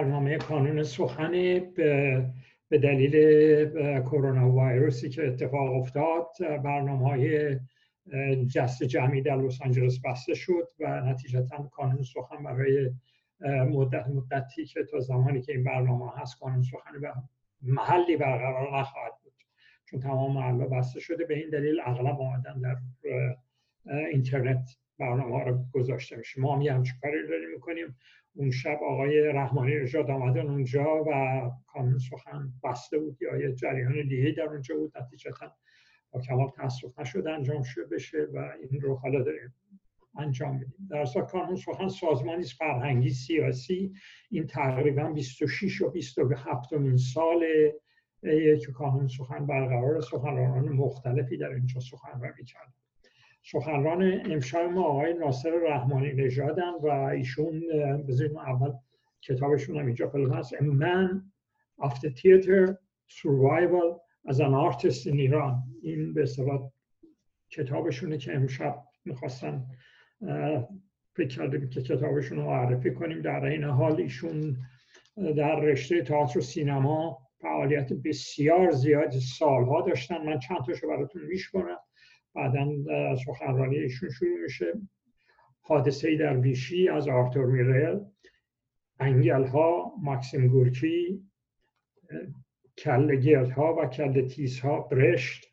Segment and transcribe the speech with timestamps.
[0.00, 1.30] برنامه کانون سخن
[2.68, 3.12] به دلیل
[4.00, 6.26] کرونا ویروسی که اتفاق افتاد.
[6.40, 7.56] برنامه های
[8.54, 12.90] جست جمعی در لس آنجلس بسته شد و نتیجتا کانون سخن برای
[13.70, 17.12] مدت مدتی که تا زمانی که این برنامه هست کانون سخن به
[17.62, 19.32] محلی برقرار نخواهد بود.
[19.84, 22.76] چون تمام محلا بسته شده به این دلیل اغلب آمدن در
[24.12, 27.96] اینترنت برنامه ها رو گذاشته میشه ما هم یه همچون کاری داریم می‌کنیم.
[28.34, 33.22] اون شب آقای رحمانی نژاد آمدن اونجا و کانون سخن بسته بود.
[33.22, 34.98] یا یه جریان دیگه در اونجا بود.
[34.98, 35.52] نتیجتا
[36.12, 39.54] با کمال تاسف نشد انجام شده بشه و این رو حالا داریم
[40.18, 40.88] انجام میدیم.
[40.90, 43.92] در اصلا کانون سخن سازمانی فرهنگی سیاسی.
[44.30, 47.44] این تقریبا 26 و 27 مین سال
[48.60, 52.72] که کانون سخن برقرار سخنرانان مختلفی در اینجا سخنرانی کردن
[53.42, 57.62] سخنران امشب ما آقای ناصر رحمانی نژادن و ایشون
[58.08, 58.72] بذاریم اول
[59.22, 60.54] کتابشون هم اینجا فیلم هست.
[60.54, 61.22] A Man
[61.86, 63.88] of the Theater Survival
[64.28, 65.54] as an Artist in Iran.
[65.82, 66.70] این به اصطلاح
[67.50, 69.66] کتابشونه که امشب می‌خواستن
[71.16, 73.22] فکر کردیم که کتابشون رو معرفی کنیم.
[73.22, 74.56] در این حال ایشون
[75.36, 80.26] در رشته تئاتر و سینما فعالیت بسیار زیاد سالها داشتن.
[80.26, 81.78] من چند تاشو براتون میشکنم
[82.34, 82.68] بعدا
[83.16, 84.72] سخنرانی ایشون شروع میشه.
[85.60, 88.00] حادثه در ویشی از آرتور میرل
[89.00, 91.22] انگل ها ماکسیم گورکی
[92.78, 95.46] کل گرد ها و کل تیز ها برشت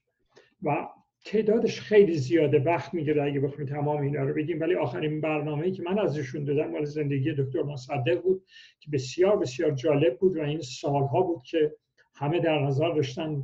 [0.63, 0.87] و
[1.25, 4.59] تعدادش خیلی زیاده وقت می‌گیره اگه بخوایم تمام اینا رو بگیم.
[4.59, 8.43] ولی آخرین برنامه ای که من ازشون دادم مال زندگی دکتر مصدق بود
[8.79, 11.75] که بسیار بسیار جالب بود و این سالها بود که
[12.19, 13.43] همه در نظر داشتن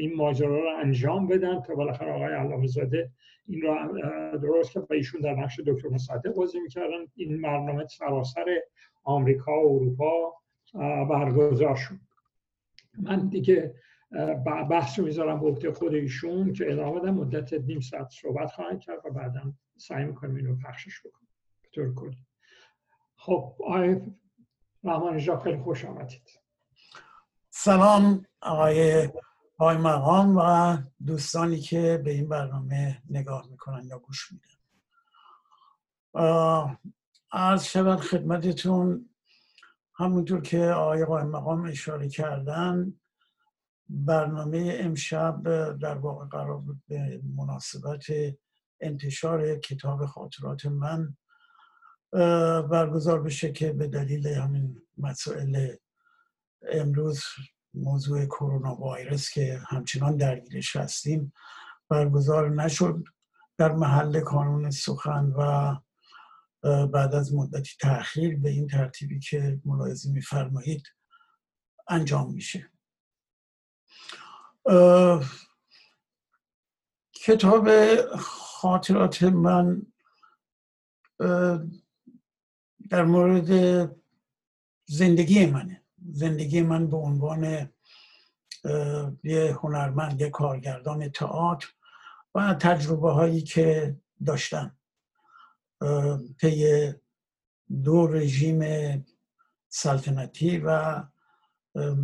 [0.00, 3.10] این ماجرا رو انجام بدن تا بالاخره آقای علامه زاده
[3.46, 7.06] این رو درست کرد و ایشون در نقش دکتر مصدق بازی می‌کردن.
[7.14, 8.44] این برنامه سراسر
[9.04, 10.34] آمریکا و اروپا
[11.04, 11.94] برگزار شد.
[12.98, 13.74] من دیگه
[14.70, 17.14] بحث رو می‌ذارم به عهده خود ایشون که ادامه بدم.
[17.14, 21.28] مدت نیم ساعت صحبت خواهد کرد و بعدا سعی می‌کنیم اینو پخشش بکنیم.
[21.62, 22.26] به طور کلی.
[23.16, 24.00] خب آقای
[24.84, 26.45] رحمان خیلی خوش آمدید.
[27.66, 29.08] سلام آقای
[29.58, 34.58] آقای مقام و دوستانی که به این برنامه نگاه می‌کنن یا گوش میدن.
[37.32, 39.08] عرض شود خدمتتون
[39.94, 43.00] همونطور که آقای قائم مقام اشاره کردن
[43.88, 45.42] برنامه امشب
[45.78, 48.04] در واقع قرار بود به مناسبت
[48.80, 51.16] انتشار کتاب خاطرات من
[52.70, 55.76] برگزار بشه که به دلیل همین مسائل
[56.72, 57.20] امروز
[57.76, 61.32] موضوع کرونا ویروس که همچنان درگیرش هستیم
[61.88, 63.04] برگزار نشد.
[63.58, 65.74] در محل کانون سخن و
[66.86, 70.82] بعد از مدتی تاخیر به این ترتیبی که ملاحظه میفرمایید
[71.88, 72.70] انجام میشه.
[77.14, 77.68] کتاب
[78.16, 79.82] خاطرات من
[82.90, 83.50] در مورد
[84.86, 85.85] زندگی منه.
[86.12, 87.70] زندگی من به عنوان
[89.24, 91.68] یه هنرمند یه کارگردان تئاتر
[92.34, 93.96] و تجربه هایی که
[94.26, 94.76] داشتم.
[96.40, 96.92] طی
[97.84, 98.60] دو رژیم
[99.68, 101.02] سلطنتی و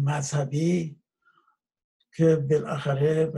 [0.05, 1.01] مذهبی
[2.17, 3.33] که بالاخره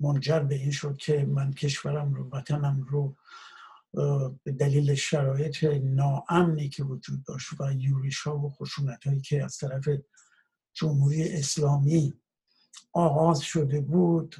[0.00, 3.16] منجر به این شد که من کشورم رو وطنم رو
[4.44, 9.56] به دلیل شرایط ناامنی که وجود داشت و یوریش ها و خشونت هایی که از
[9.56, 9.88] طرف
[10.74, 12.14] جمهوری اسلامی
[12.92, 14.36] آغاز شده بود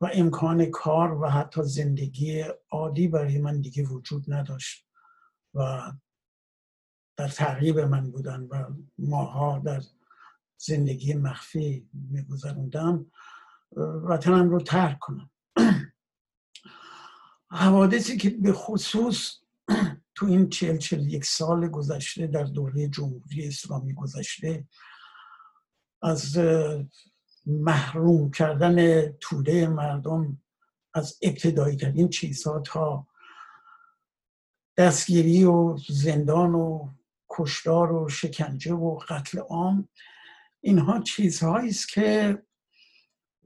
[0.00, 4.86] و امکان کار و حتی زندگی عادی برای من دیگه وجود نداشت
[5.54, 5.92] و
[7.16, 8.64] در تعقیب من بودن و
[8.98, 9.82] ماها در
[10.58, 13.06] زندگی مخفی میگذروندم
[13.76, 15.30] وطنم رو ترک کنم.
[17.56, 19.32] حوادثی که به خصوص
[20.14, 24.64] تو این چل چل یک سال گذشته در دوره جمهوری اسلامی گذشته
[26.02, 26.38] از
[27.46, 30.42] محروم کردن توده مردم
[30.94, 33.06] از ابتدایی ترین چیزها تا
[34.76, 36.88] دستگیری و زندان و
[37.28, 39.88] کشتار و شکنجه و قتل عام
[40.60, 42.38] اینها چیزهایی است که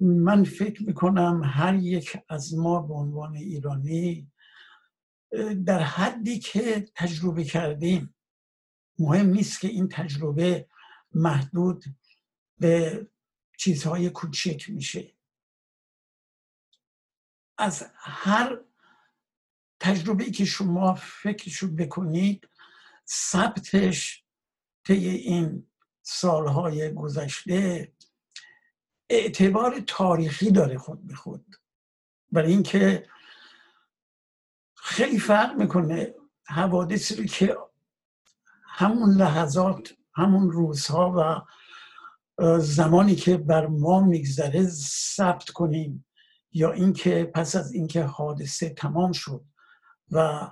[0.01, 4.33] من فکر می‌کنم هر یک از ما به عنوان ایرانی
[5.67, 8.15] در حدی که تجربه کردیم
[8.99, 10.69] مهم نیست که این تجربه
[11.13, 11.85] محدود
[12.59, 13.07] به
[13.59, 15.15] چیزهای کوچک میشه.
[17.59, 18.61] از هر
[19.81, 22.49] تجربه که شما فکرشو بکنید
[23.09, 24.25] ثبتش
[24.85, 25.67] طی این
[26.03, 27.93] سالهای گذشته
[29.11, 31.57] اعتبار تاریخی داره خود به خود.
[32.33, 33.09] برای اینکه
[34.77, 36.15] خیلی فرق می‌کنه
[36.47, 37.57] حوادثی رو که
[38.65, 41.41] همون لحظات همون روزها و
[42.59, 44.67] زمانی که بر ما میگذره
[45.17, 46.07] ثبت کنیم
[46.53, 49.45] یا اینکه پس از اینکه حادثه تمام شد
[50.11, 50.49] و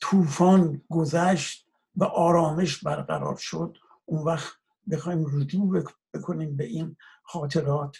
[0.00, 5.84] طوفان گذشت و آرامش برقرار شد اون وقت بخوایم رجوع
[6.14, 7.96] بکنیم به این خاطرات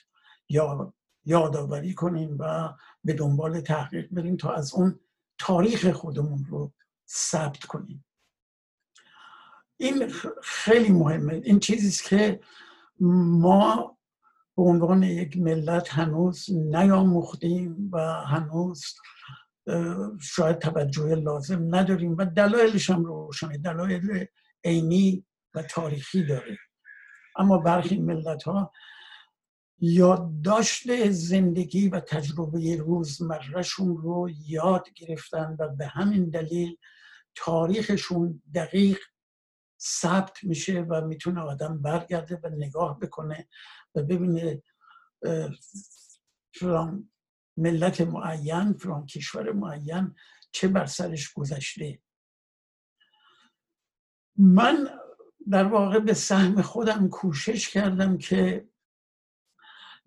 [0.49, 0.95] یا
[1.25, 5.01] یادآوری کنیم و به دنبال تحقیق بریم تا از اون
[5.39, 6.73] تاریخ خودمون رو
[7.09, 8.05] ثبت کنیم.
[9.77, 11.35] این خیلی مهمه.
[11.45, 12.41] این چیزی که
[13.01, 13.99] ما
[14.57, 18.85] به عنوان یک ملت هنوز نیاموختیم و هنوز
[20.21, 23.59] شاید توجه لازم نداریم و دلایلش هم روشنه.
[23.59, 24.27] دلایل
[24.65, 26.59] عینی و تاریخی داره.
[27.37, 28.73] اما برخی ملت ها
[29.79, 36.77] یادداشت زندگی و تجربه روزمرهشون رو یاد گرفتن و به همین دلیل
[37.35, 38.99] تاریخشون دقیق
[39.81, 43.49] ثبت میشه و می‌تونه آدم برگرده و نگاه بکنه
[43.95, 44.63] و ببینه
[46.55, 47.11] فلان
[47.57, 50.15] ملت معین فلان کشور معین
[50.53, 51.99] چه بر سرش گذشته.
[54.37, 54.89] من
[55.51, 58.69] در واقع به سهم خودم کوشش کردم که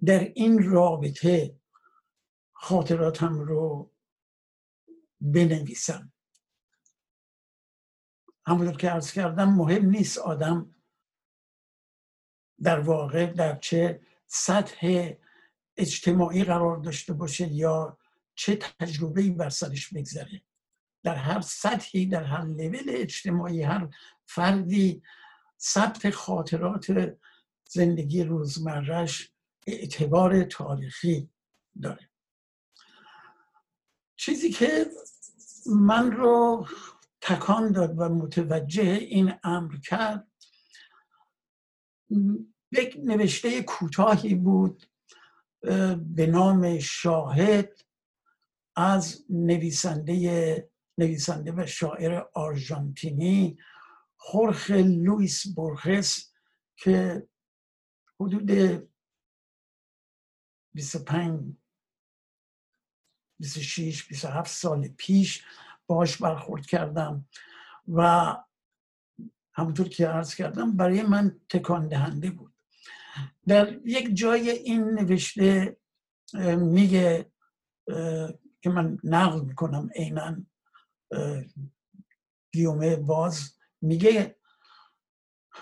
[0.05, 1.59] در این رابطه
[2.53, 3.91] خاطراتم رو
[5.21, 6.13] بنویسم.
[8.45, 10.75] همونطور که ارز کردم مهم نیست آدم
[12.63, 15.11] در واقع در چه سطح
[15.77, 17.97] اجتماعی قرار داشته باشه یا
[18.35, 20.41] چه تجربه بر سرش بگذره.
[21.03, 23.89] در هر سطحی در هر لول اجتماعی هر
[24.25, 25.03] فردی
[25.59, 27.15] ثبت خاطرات
[27.69, 29.31] زندگی روزمرهش
[29.67, 31.29] اعتبار تاریخی
[31.81, 32.09] داره.
[34.15, 34.85] چیزی که
[35.65, 36.67] من رو
[37.21, 40.27] تکان داد و متوجه این امر کرد
[42.71, 44.83] یک نوشته کوتاهی بود
[46.15, 47.81] به نام شاهد
[48.75, 53.57] از نویسنده نویسنده و شاعر آرژانتینی
[54.17, 56.31] خورخ لویس بورخس
[56.75, 57.27] که
[58.19, 58.51] حدود
[60.73, 61.53] 25
[63.39, 65.43] 26 27 سال پیش
[65.87, 67.27] باش برخورد کردم
[67.87, 68.35] و
[69.53, 72.53] همونطور که عرض کردم برای من تکان دهنده بود.
[73.47, 75.77] در یک جای این نوشته
[76.57, 77.31] میگه
[78.61, 80.37] که من نقل می‌کنم عینا
[82.53, 84.35] گیومه باز میگه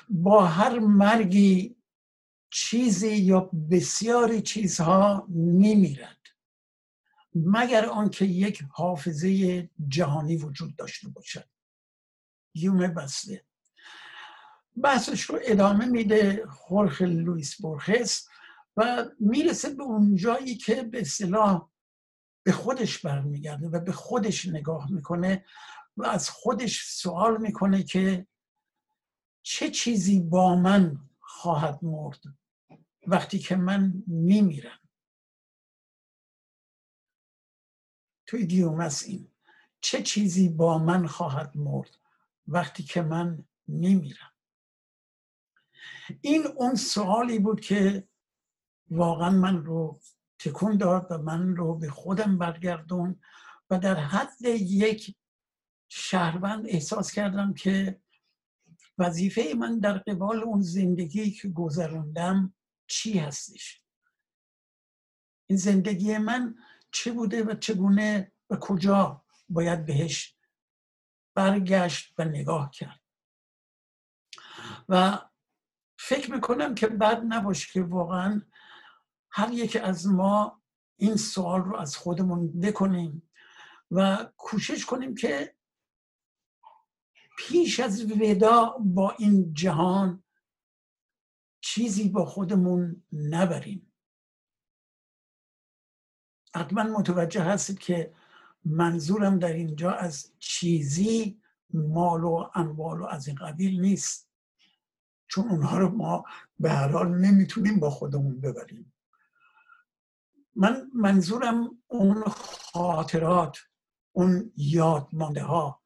[0.09, 1.75] با هر مرگی
[2.49, 3.39] چیزی یا
[3.71, 6.19] بسیاری چیزها میمیرد
[7.35, 11.49] مگر آنکه یک حافظه جهانی وجود داشته باشد.
[12.53, 13.45] یوم بسته
[14.83, 18.27] بحثش رو ادامه میده خورخ لویس بورخس
[18.77, 21.69] و می‌رسه به اون جایی که به اصطلاح
[22.43, 25.45] به خودش برمیگرده و به خودش نگاه می‌کنه.
[25.97, 28.27] و از خودش سوال می‌کنه که
[29.41, 32.19] چه چیزی با من خواهد مرد
[33.07, 34.79] وقتی که من میمیرم؟
[38.27, 39.31] توی دیومس این.
[39.81, 41.97] چه چیزی با من خواهد مرد
[42.47, 44.31] وقتی که من میمیرم؟
[46.21, 48.07] این اون سوالی بود که
[48.89, 49.99] واقعا من رو
[50.39, 53.21] تکون داد و من رو به خودم برگردون
[53.69, 55.15] و در حد یک
[55.89, 58.01] شهروند احساس کردم که
[58.97, 62.53] وظیفه من در قبال اون زندگی که گذراندم
[62.87, 63.81] چی هستش.
[65.49, 66.55] این زندگی من
[66.91, 70.37] چه بوده و چگونه و کجا باید بهش
[71.35, 73.01] برگشت و نگاه کرد.
[74.89, 75.19] و
[75.99, 78.41] فکر می‌کنم که بد نباشه که واقعا
[79.31, 80.61] هر یک از ما
[80.97, 83.29] این سوال رو از خودمون بکنیم
[83.91, 85.55] و کوشش کنیم که
[87.37, 90.23] پیش از ودا با این جهان
[91.61, 93.91] چیزی با خودمون نبریم.
[96.55, 98.13] حتما متوجه هستید که
[98.65, 101.41] منظورم در اینجا از چیزی
[101.73, 104.29] مال و اموال و از این قبیل نیست
[105.27, 106.23] چون اونها رو ما
[106.59, 108.93] به هر حال نمی‌تونیم با خودمون ببریم.
[110.55, 113.57] من منظورم اون خاطرات
[114.11, 115.81] اون یادمانده ها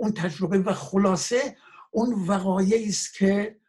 [0.00, 1.56] اون تجربه و خلاصه
[1.90, 3.60] اون وقایعی است که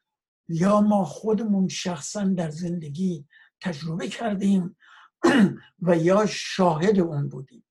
[0.48, 3.28] یا ما خودمون شخصا در زندگی
[3.62, 4.78] تجربه کردیم
[5.88, 7.64] و یا شاهد اون بودیم.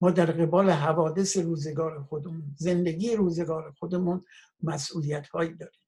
[0.00, 4.24] ما در قبال حوادث روزگار خودمون زندگی روزگار خودمون
[4.62, 5.80] مسئولیت هایی داریم.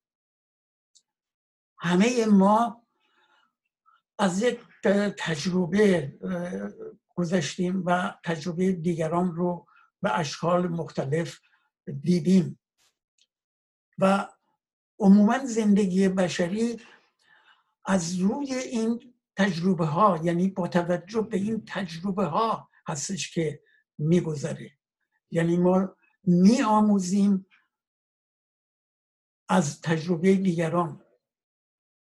[1.78, 2.86] همه ما
[4.18, 4.60] از یک
[5.18, 6.18] تجربه
[7.14, 9.66] گذشتیم و تجربه دیگران رو
[10.02, 11.38] به اشکال مختلف
[11.92, 12.58] دیدیم.
[13.98, 14.28] و
[14.98, 16.80] عموما زندگی بشری
[17.84, 23.62] از روی این تجربه ها یعنی با توجه به این تجربه ها هستش که
[23.98, 24.78] میگذره.
[25.30, 27.46] یعنی ما می آموزیم
[29.48, 31.02] از تجربه دیگران.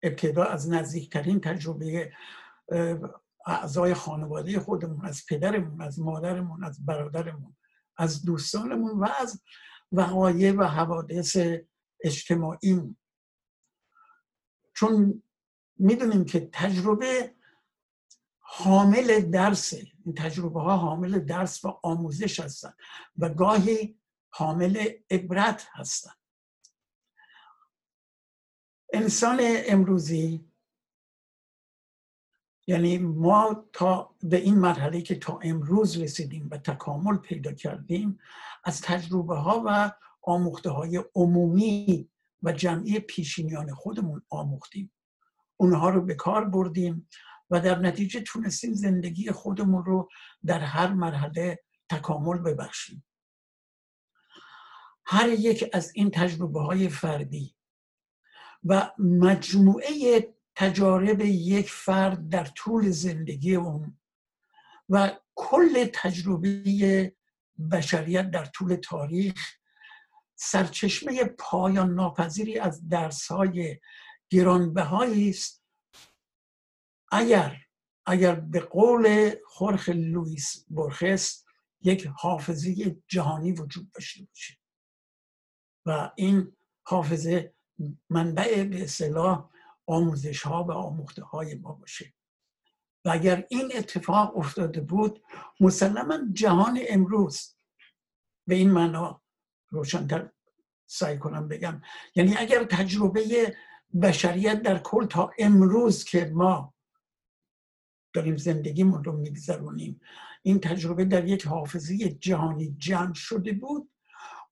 [0.03, 2.13] ابتدا از نزدیکترین تجربه
[3.45, 7.55] اعضای خانواده خودمون از پدرمون از مادرمون از برادرمون.
[7.99, 9.41] از دوستانمون و از
[9.91, 11.37] وقایع و حوادث
[12.03, 12.95] اجتماعی.
[14.75, 15.23] چون
[15.77, 17.35] می‌دونیم که تجربه
[18.39, 22.73] حامل درسه این تجربه ها حامل درس و آموزش هستن
[23.17, 26.11] و گاهی حامل عبرت هستن.
[28.93, 30.48] انسان امروزی
[32.69, 38.19] یعنی ما تا به این مرحله که تا امروز رسیدیم و تکامل پیدا کردیم
[38.63, 42.09] از تجربه ها و آموخته های عمومی
[42.43, 44.91] و جمعی پیشینیان خودمون آموختیم.
[45.57, 47.09] اونها رو به کار بردیم
[47.49, 50.09] و در نتیجه تونستیم زندگی خودمون رو
[50.45, 51.59] در هر مرحله
[51.89, 53.05] تکامل ببخشیم.
[55.05, 57.55] هر یک از این تجربه های فردی
[58.63, 63.97] و مجموعه تجارب یک فرد در طول زندگی اون
[64.89, 67.15] و کل تجربه
[67.71, 69.59] بشریت در طول تاریخ
[70.35, 73.79] سرچشمه پایان ناپذیری از درس های
[74.29, 75.63] گرانبهایی است.
[77.11, 77.57] اگر
[78.05, 81.43] اگر به قول خورخ لوئیس برخس
[81.81, 84.57] یک حافظه جهانی وجود داشته باشه
[85.85, 87.53] و این حافظه
[88.09, 89.49] منبع به اصطلاح
[89.89, 92.13] آموزش ها و آموخته های ما باشه.
[93.05, 95.23] و اگر این اتفاق افتاده بود
[95.59, 97.55] مسلما جهان امروز
[98.47, 99.21] به این معنا
[99.69, 100.31] روشنتر
[100.85, 101.81] سعی کنم بگم.
[102.15, 103.55] یعنی اگر تجربه
[104.01, 106.73] بشریت در کل تا امروز که ما
[108.13, 110.01] داریم زندگیمون رو میگذرونیم
[110.43, 113.89] این تجربه در یک حافظه جهانی جمع شده بود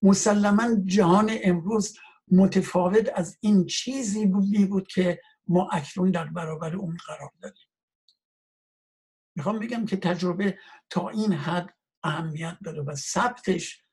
[0.02, 1.98] مسلما جهان امروز
[2.32, 7.68] متفاوت از این چیزی می بود که ما اکنون در برابر اون قرار داریم.
[9.36, 10.58] می‌خوام بگم که تجربه
[10.90, 13.84] تا این حد اهمیت داره و ثبتش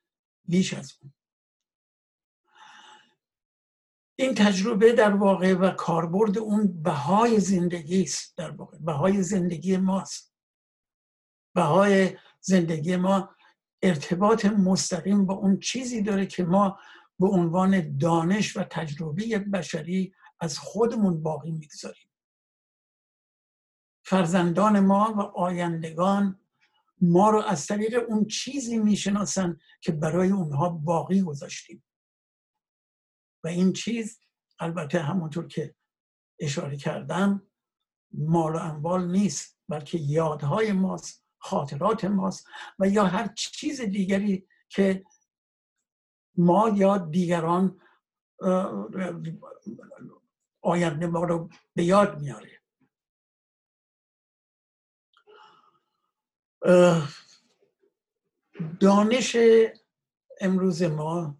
[0.47, 1.13] بیش از اون.
[4.15, 8.77] این تجربه در واقع و کاربرد اون بهای زندگی است در واقع.
[8.77, 10.35] بهای زندگی ماست.
[11.55, 13.35] بهای زندگی ما
[13.83, 16.79] ارتباط مستقیم با اون چیزی داره که ما
[17.19, 22.09] به عنوان دانش و تجربه بشری از خودمون باقی می‌گذاریم.
[24.05, 26.39] فرزندان ما و آیندگان
[27.01, 31.83] ما رو از طریق اون چیزی می‌شناسن که برای اونها باقی گذاشتیم.
[33.43, 34.19] و این چیز
[34.59, 35.75] البته همونطور که
[36.39, 37.47] اشاره کردم
[38.11, 42.47] مال و اموال نیست بلکه یادهای ماست خاطرات ماست
[42.79, 45.03] و یا هر چیز دیگری که
[46.37, 47.81] ما یا دیگران
[50.61, 52.61] آینده ما رو به یاد میاره.
[58.79, 59.37] دانش
[60.41, 61.37] امروز ما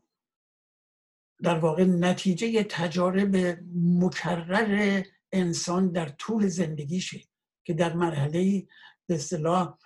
[1.44, 3.36] در واقع نتیجه تجارب
[3.76, 7.22] مکرر انسان در طول زندگیشه
[7.64, 8.68] که در مرحله
[9.08, 9.78] به اصطلاح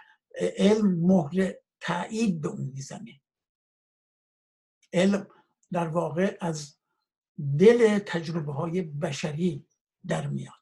[0.57, 3.21] علم مهر تایید به اون می‌زنه.
[4.93, 5.27] علم
[5.71, 6.75] در واقع از
[7.59, 9.67] دل تجربه های بشری
[10.07, 10.53] در میاد.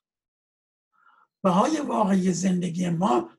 [1.44, 3.30] بهای واقعی زندگی ما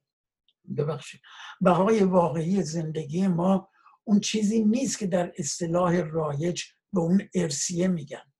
[0.76, 1.20] ببخشید.
[1.60, 3.68] بهای واقعی زندگی ما
[4.04, 8.32] اون چیزی نیست که در اصطلاح رایج به اون ارسیه میگن.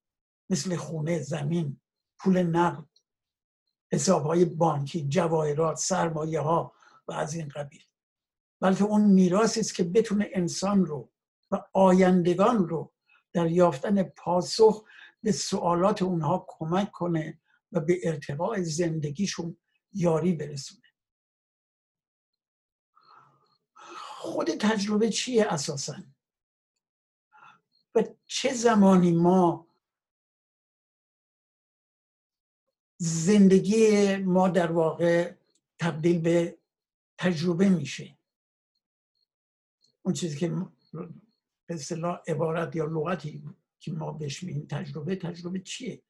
[0.51, 1.81] مثل خونه زمین
[2.19, 2.89] پول نقد
[3.93, 6.75] حساب های بانکی جواهرات سرمایه ها
[7.09, 7.83] و از این قبیل.
[8.61, 11.13] بلکه اون میراثی است که بتونه انسان رو
[11.51, 12.93] و آیندگان رو
[13.33, 14.85] در یافتن پاسخ
[15.23, 17.41] به سوالات اونها کمک کنه
[17.73, 19.57] و به ارتقاء زندگیشون
[19.93, 20.83] یاری برسونه.
[24.21, 25.95] خود تجربه چیه اساسا؟
[27.95, 29.69] و چه زمانی ما
[32.97, 35.35] زندگی ما در واقع
[35.79, 36.59] تبدیل به
[37.19, 38.19] تجربه میشه؟
[40.03, 40.67] اون چیزی که
[41.69, 43.45] به اصطلاح عبارت یا لغتی
[43.81, 45.17] که ما بهش میگیم تجربه.
[45.17, 46.03] تجربه چیه؟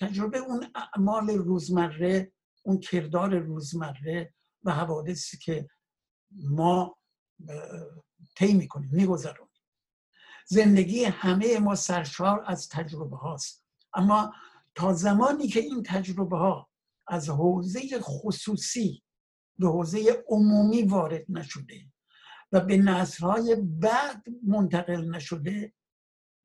[0.00, 5.68] تجربه اون اعمال روزمره اون کردار روزمره و حوادثی که
[6.30, 6.96] ما
[8.36, 9.50] طی می‌کنیم میگذرونیم.
[10.46, 13.64] زندگی همه ما سرشار از تجربه هاست.
[13.94, 14.34] اما
[14.74, 16.70] تا زمانی که این تجربه ها
[17.06, 19.02] از حوزه خصوصی
[19.58, 21.74] به حوزه عمومی وارد نشده
[22.52, 25.72] و به نسلهای بعد منتقل نشده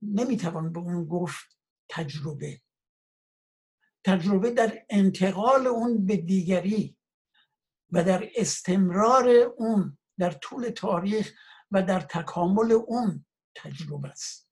[0.02, 1.60] نمی‌توان به اون گفت
[1.90, 2.62] تجربه.
[4.04, 6.98] تجربه در انتقال اون به دیگری
[7.92, 11.34] و در استمرار اون در طول تاریخ
[11.72, 14.50] و در تکامل اون تجربه است.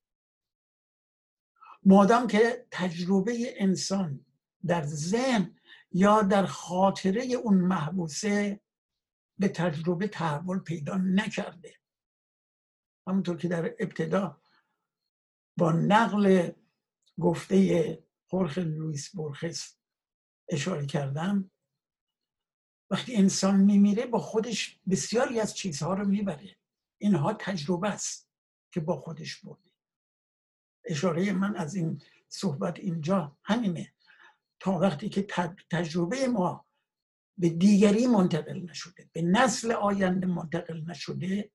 [1.84, 4.26] مادام که تجربه انسان
[4.66, 5.56] در ذهن
[5.92, 8.62] یا در خاطره اون محبوسه
[9.44, 11.76] به تجربه تحول پیدا نکرده.
[13.08, 14.42] همونطور که در ابتدا
[15.58, 16.52] با نقل
[17.20, 17.58] گفته
[18.30, 19.78] خورخ لویس برخس
[20.50, 21.52] اشاره کردم
[22.92, 26.58] وقتی انسان میمیره با خودش بسیاری از چیزها رو می‌بره.
[26.98, 28.30] اینها تجربه است
[28.74, 29.72] که با خودش برده.
[30.86, 33.94] اشاره من از این صحبت اینجا همینه.
[34.60, 35.28] تا وقتی که
[35.72, 36.66] تجربه ما
[37.38, 41.52] به دیگری منتقل نشده به نسل آینده منتقل نشده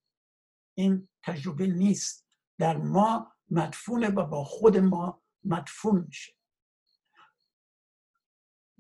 [0.75, 2.29] این تجربه نیست.
[2.59, 6.33] در ما مدفونه و با خود ما مدفون میشه.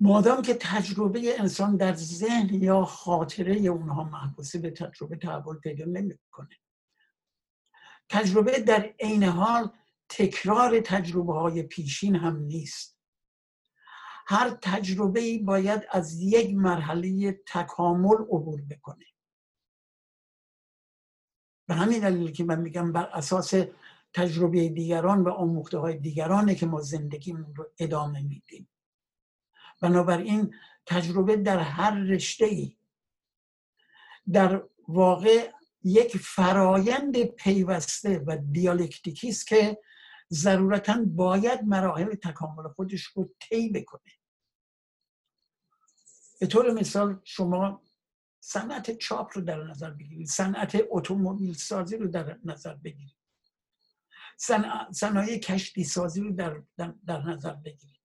[0.00, 6.56] مادام که تجربه انسان در ذهن یا خاطره اونها محبوسه به تجربه تحول پیدا نمی‌کنه.
[8.08, 9.70] تجربه در عین حال
[10.08, 12.97] تکرار تجربه های پیشین هم نیست.
[14.30, 19.04] هر تجربه ای باید از یک مرحله تکامل عبور بکنه.
[21.68, 23.54] به همین دلیل که من میگم بر اساس
[24.12, 28.68] تجربه دیگران و آموخته های دیگرانه که ما زندگیمون رو ادامه میدیم.
[29.80, 30.54] بنابراین
[30.86, 32.76] تجربه در هر رشته ای
[34.32, 35.52] در واقع
[35.84, 39.78] یک فرایند پیوسته و دیالکتیکی است که
[40.32, 44.12] ضرورتا باید مراحل تکامل خودش رو طی بکنه.
[46.40, 47.82] به طور مثال شما
[48.40, 53.18] صنعت چاپ رو در نظر بگیرید صنعت اتومبیل سازی رو در نظر بگیرید
[54.92, 56.62] صنایع کشتی سازی رو در,
[57.06, 57.98] در نظر بگیرید.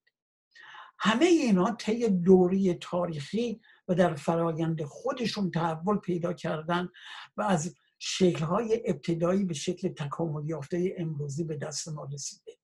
[1.00, 6.90] همه اینا طی دوری تاریخی و در فرایند خودشون تحول پیدا کردن
[7.38, 7.76] و از
[8.06, 12.58] شکلهای ابتدایی به شکل تکامل یافته امروزی به دست ما رسیده.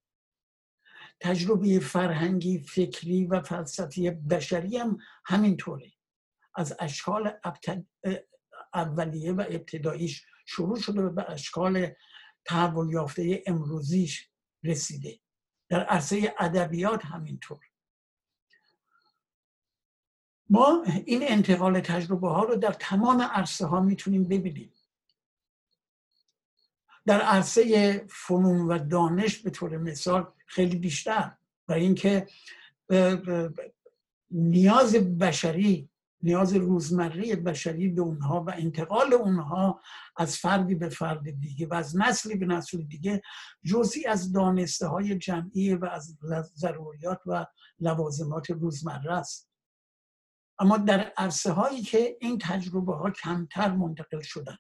[1.20, 5.92] تجربه فرهنگی فکری و فلسفی بشری هم همینطوره.
[6.56, 7.32] از اشکال
[8.74, 11.88] اولیه و ابتداییش شروع شده به اشکال
[12.46, 14.30] تحول یافته امروزیش
[14.64, 15.20] رسیده.
[15.70, 17.60] در عرصه ادبیات همینطور.
[20.50, 24.74] ما این انتقال تجربه ها رو در تمام عرصه ها می‌تونیم ببینیم.
[27.10, 31.32] در عرصه فنون و دانش به طور مثال خیلی بیشتر.
[31.68, 32.28] و اینکه
[34.32, 35.90] نیاز بشری
[36.22, 39.82] نیاز روزمره بشری به اونها و انتقال اونها
[40.18, 43.22] از فردی به فرد دیگه و از نسلی به نسل دیگه
[43.66, 46.18] جزی از دانسته های جمعی و از
[46.56, 47.46] ضروریات و
[47.80, 49.50] لوازمات روزمره است.
[50.60, 54.58] اما در عرصه هایی که این تجربه ها کمتر منتقل شدن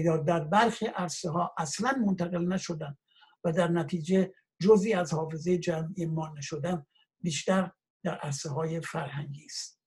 [0.00, 2.96] یا در برخی عرصه ها اصلا منتقل نشدن
[3.44, 6.86] و در نتیجه جزی از حافظه جمعی ما نشدن
[7.20, 7.70] بیشتر
[8.02, 9.82] در عرصه های فرهنگی است.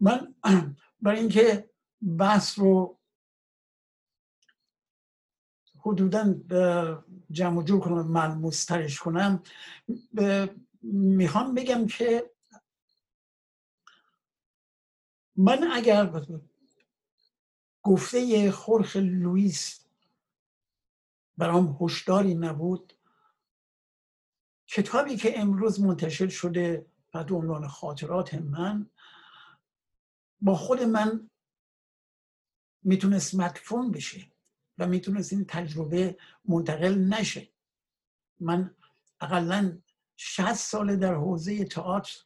[0.00, 0.34] من
[1.02, 1.70] برای اینکه
[2.18, 2.98] بحث رو
[5.78, 6.34] حدودا
[7.30, 9.42] جمع جور کنم ملموس ترش کنم
[10.92, 12.30] می‌خوام بگم که
[15.36, 16.04] من اگر
[17.86, 19.86] گفته خورخ لوئیس
[21.38, 22.92] برام هشداری نبود.
[24.66, 28.90] کتابی که امروز منتشر شده بعد عنوان خاطرات من
[30.40, 31.30] با خود من
[32.82, 34.32] می‌تونست مدفون بشه
[34.78, 37.48] و می‌تونست این تجربه منتقل نشه.
[38.40, 38.74] من
[39.20, 39.78] اقلا
[40.16, 42.16] 60 ساله در حوزه تئاتر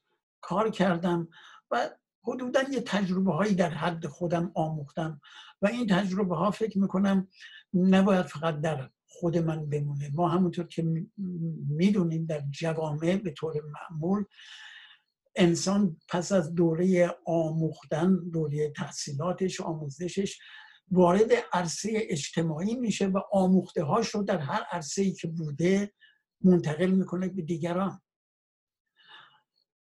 [0.40, 1.28] کار کردم
[1.70, 1.90] و
[2.22, 5.20] حدودا یه تجربه هایی در حد خودم آموختم
[5.62, 7.28] و این تجربه ها فکر می‌کنم
[7.74, 10.10] نباید فقط در خود من بمونه.
[10.14, 11.06] ما همونطور که
[11.68, 14.24] می‌دونیم در جوامع به طور معمول
[15.36, 20.38] انسان پس از دوره آموختن دوره تحصیلاتش آموزشش
[20.90, 25.92] وارد عرصه اجتماعی میشه و آموخته هاش رو در هر عرصه ای که بوده
[26.40, 28.02] منتقل می‌کنه به دیگران.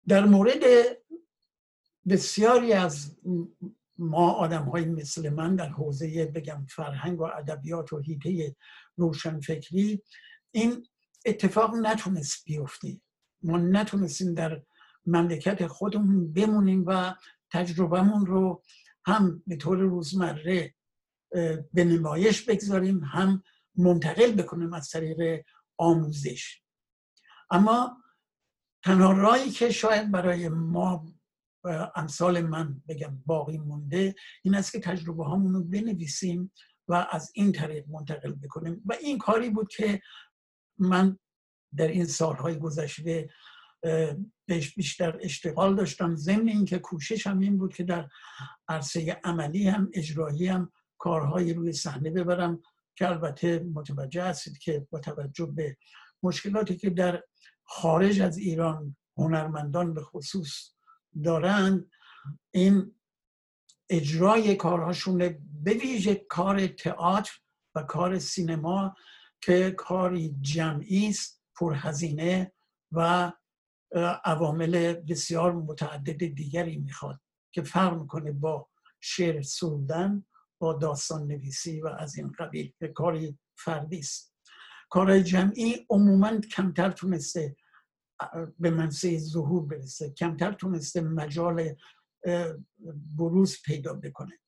[0.08, 0.64] در مورد
[2.10, 3.18] بسیاری از
[3.98, 8.56] ما آدم های مثل من در حوزه بگم فرهنگ و ادبیات و هیته
[8.96, 10.04] روشنفکری
[10.52, 10.88] این
[11.26, 13.02] اتفاق نتونست بیفته.
[13.44, 14.62] ما نتونستیم در
[15.06, 17.16] مملکت خودمون بمونیم و
[17.52, 18.64] تجربهمون رو
[19.06, 20.76] هم به طور روزمره
[21.74, 23.44] به نمایش بگذاریم هم
[23.76, 25.46] منتقل بکنیم از طریق
[25.78, 26.62] آموزش.
[27.52, 27.98] اما
[28.84, 31.14] تنها رایی که شاید برای ما
[31.96, 36.52] امثال من بگم باقی مونده این است که تجربه هامون رو بنویسیم
[36.88, 38.82] و از این طریق منتقل بکنیم.
[38.86, 40.02] و این کاری بود که
[40.78, 41.20] من
[41.76, 43.30] در این سالهای گذشته
[44.48, 46.16] بهش بیشتر اشتغال داشتم.
[46.16, 48.10] ضمن اینکه کوششم این بود که در
[48.68, 52.62] عرصه عملی هم اجرایی هم کارهایی روی صحنه ببرم
[52.96, 55.78] که البته متوجه هستید که با توجه به
[56.24, 57.24] مشکلاتی که در
[57.64, 60.70] خارج از ایران هنرمندان به خصوص
[61.24, 61.92] دارند
[62.52, 62.96] این
[63.90, 65.18] اجرای کارهاشون
[65.64, 67.32] به ویژه کار تئاتر
[67.76, 68.96] و کار سینما
[69.42, 72.52] که کاری جمعی است پرهزینه
[72.92, 73.32] و
[74.26, 77.20] عوامل بسیار متعدد دیگری می‌خواد
[77.52, 78.70] که فرق می‌کنه با
[79.00, 80.26] شعر سرودن
[80.60, 84.36] با داستان نویسی و از این قبیل که کاری فردی است.
[84.90, 87.56] کارهای جمعی عموما کمتر تونسته
[88.60, 90.10] به منصه ظهور برسه.
[90.10, 91.76] کمتر تونسته مجال
[93.18, 94.40] بروز پیدا بکنه.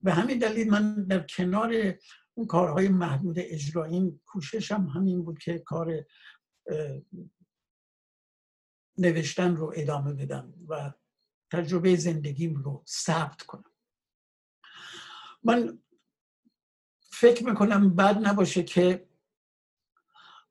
[0.00, 1.94] به همین دلیل من در کنار
[2.34, 6.04] اون کارهای محدود اجرایی کوششم همین بود که کار
[8.98, 10.92] نوشتن رو ادامه بدم و
[11.52, 13.74] تجربه زندگیم رو ثبت کنم.
[15.44, 15.78] من
[17.00, 19.08] فکر می‌کنم بد نباشه که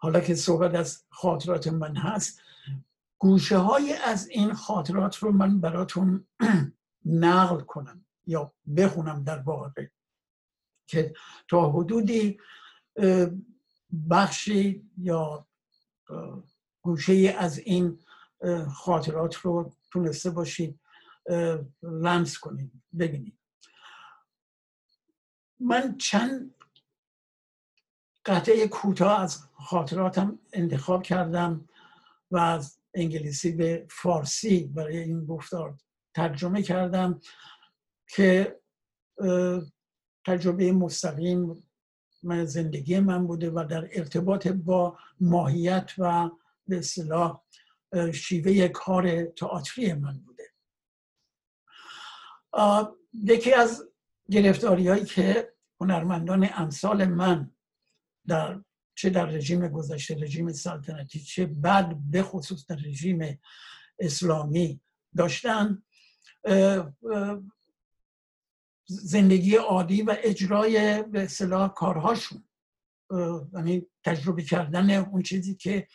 [0.03, 2.41] حالا که صحبت از خاطرات من هست
[3.17, 6.27] گوشه های از این خاطرات رو من براتون
[7.05, 9.85] نقل کنم یا بخونم در واقع
[10.87, 11.13] که
[11.47, 12.39] تا حدودی
[14.09, 15.47] بخشی یا
[16.81, 17.99] گوشه از این
[18.73, 20.79] خاطرات رو تونسته باشید
[21.83, 23.37] لمس کنید ببینید.
[25.59, 26.55] من چند
[28.25, 31.69] قطعه کوتاه از خاطراتم انتخاب کردم
[32.31, 35.77] و از انگلیسی به فارسی برای این گفتار
[36.15, 37.21] ترجمه کردم
[38.07, 38.59] که
[40.25, 41.63] تجربه مستقیم
[42.23, 46.29] من زندگی من بوده و در ارتباط با ماهیت و
[46.67, 47.41] به اصطلاح
[48.13, 50.43] شیوه کار تئاتری من بوده.
[53.13, 53.89] یکی از
[54.31, 57.52] گرفتاری هایی که هنرمندان امثال من
[58.27, 58.61] در
[58.95, 63.39] چه در رژیم گذشته رژیم سلطنتی چه بعد به خصوص در رژیم
[63.99, 64.81] اسلامی
[65.17, 65.83] داشتن
[68.85, 72.43] زندگی عادی و اجرای به اصطلاح کارهاشون.
[73.53, 75.87] یعنی تجربه کردن اون چیزی که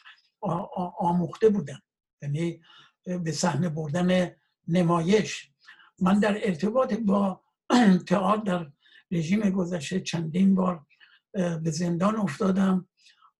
[0.99, 1.79] آموخته بودن.
[2.23, 2.61] یعنی
[3.05, 4.31] به صحنه بردن
[4.69, 5.51] نمایش.
[5.99, 7.45] من در ارتباط با
[8.09, 8.73] تئاتر در
[9.11, 10.87] رژیم گذشته چندین بار
[11.33, 12.89] به زندان افتادم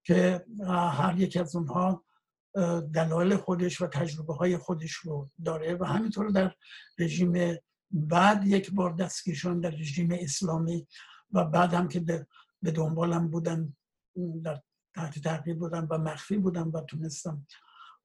[0.05, 2.05] که هر یک از اونها
[2.95, 6.55] دلایل خودش و تجربه های خودش رو داره و همینطور در
[6.99, 7.59] رژیم
[7.91, 10.87] بعد یک بار دستگیر در رژیم اسلامی
[11.33, 12.01] و بعد هم که
[12.63, 13.77] به دنبالم بودن
[14.45, 14.63] در
[14.95, 17.47] تحت تعقیب بودم و مخفی بودم و تونستم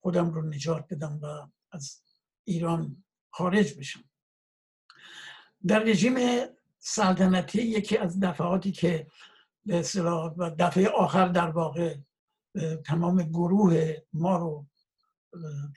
[0.00, 1.26] خودم رو نجات بدم و
[1.72, 2.02] از
[2.44, 4.04] ایران خارج بشم.
[5.66, 6.16] در رژیم
[6.78, 9.06] سلطنتی یکی از دفعاتی که
[9.66, 11.96] به اصطلاح و دفعه آخر در واقع
[12.84, 14.66] تمام گروه ما رو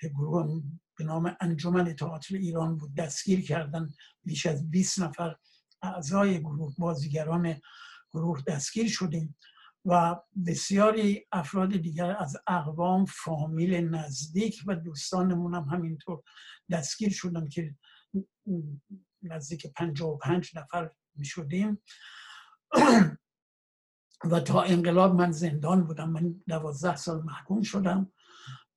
[0.01, 0.61] که گروه
[0.97, 3.89] به نام انجمن تئاتر ایران بود دستگیر کردن.
[4.23, 5.35] بیش از 20 نفر
[5.81, 7.61] اعضای گروه بازیگران
[8.13, 9.35] گروه دستگیر شدیم
[9.85, 10.15] و
[10.47, 16.23] بسیاری افراد دیگر از اقوام فامیل نزدیک و دوستانمون هم همینطور
[16.71, 17.75] دستگیر شدن که
[19.23, 21.81] نزدیک 55 نفر می شدیم
[24.23, 26.09] و تا انقلاب من زندان بودم.
[26.09, 28.11] من دوازده سال محکوم شدم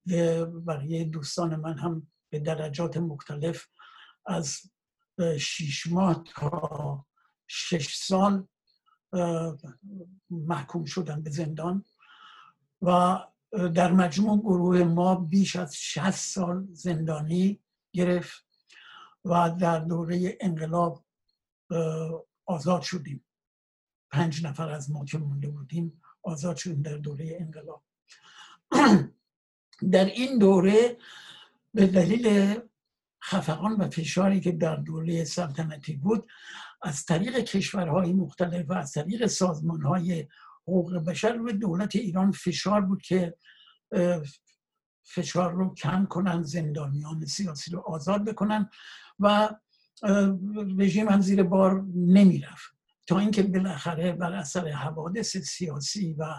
[0.06, 3.66] و بقیه دوستان من هم به درجات مختلف
[4.26, 4.60] از
[5.38, 7.06] شیش ماه تا
[7.46, 8.46] شش سال
[10.30, 11.84] محکوم شدن به زندان
[12.82, 13.18] و
[13.74, 17.60] در مجموع گروه ما بیش از 60 سال زندانی
[17.92, 18.46] گرفت
[19.24, 21.04] و در دوره انقلاب
[22.46, 23.24] آزاد شدیم.
[24.10, 27.82] پنج نفر از ما که مونده بودیم آزاد شدیم در دوره انقلاب.
[29.92, 30.96] در این دوره
[31.74, 32.54] به دلیل
[33.24, 36.30] خفقان و فشاری که در دوره سلطنتی بود
[36.82, 40.28] از طریق کشورهای مختلف و از طریق سازمانهای
[40.62, 43.34] حقوق بشر روی دولت ایران فشار بود که
[45.02, 48.70] فشار رو کم کنن زندانیان سیاسی رو آزاد بکنن
[49.18, 49.50] و
[50.78, 52.79] رژیم هم زیر بار نمی‌رفت.
[53.10, 56.34] تا اینکه بالاخره بر اثر حوادث سیاسی و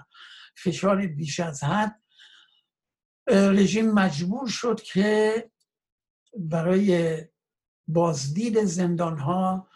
[0.56, 2.02] فشار بیش از حد
[3.28, 5.52] رژیم مجبور شد که
[6.38, 7.18] برای
[7.88, 9.68] بازدید زندان ها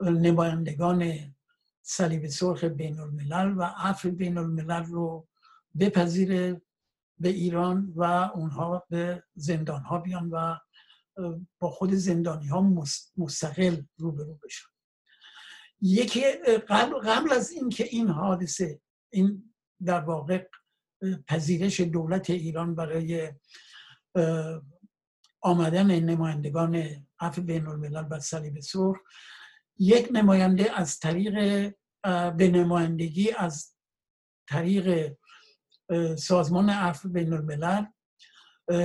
[0.00, 1.34] نمایندگان
[1.82, 5.28] صلیب سرخ بین الملل و عفو بین الملل رو
[5.80, 6.62] بپذیره
[7.18, 8.02] به ایران و
[8.34, 10.58] اونها به زندان ها بیان و
[11.58, 12.60] با خود زندانی ها
[13.16, 14.73] مستقل روبرو بشن.
[15.84, 16.20] یکی
[16.68, 18.80] قبل, قبل از اینکه این حادثه
[19.12, 20.48] این در واقع
[21.28, 23.32] پذیرش دولت ایران برای
[25.40, 28.96] آمدن نمایندگان عفو بین الملل و صلیب سرخ
[29.78, 31.34] یک نماینده از طریق
[32.36, 33.74] به نمایندگی از
[34.48, 35.16] طریق
[36.18, 37.84] سازمان عفو بین الملل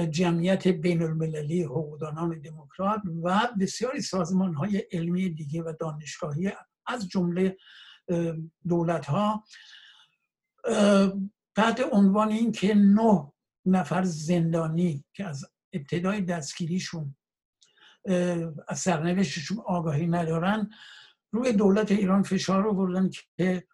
[0.09, 6.51] جمعیت بین المللی حقوقدانان دموکرات و بسیاری سازمان های علمی دیگه و دانشگاهی
[6.89, 7.57] از جمله
[8.67, 9.43] دولت ها
[11.55, 13.31] تحت عنوان این که نه
[13.65, 17.15] نفر زندانی که از ابتدای دستگیریشون
[18.67, 20.69] از سرنوشتشون آگاهی ندارن
[21.31, 23.67] روی دولت ایران فشار آوردن که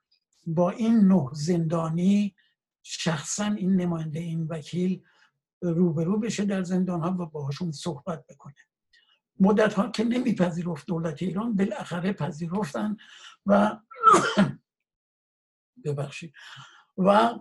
[0.47, 2.35] با این نه زندانی
[2.83, 5.03] شخصا این نماینده این وکیل
[5.61, 8.55] روبرو بشه در زندان ها و باهاشون صحبت بکنه.
[9.39, 12.97] مدت ها که نمیپذیرفت دولت ایران بالاخره پذیرفتن
[13.45, 13.79] و
[15.85, 16.33] ببخشید.
[16.97, 17.39] و